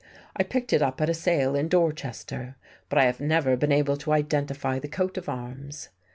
[0.35, 2.57] I picked it up at a sale in Dorchester.
[2.89, 5.89] But I have never been able to identify the coat of arms."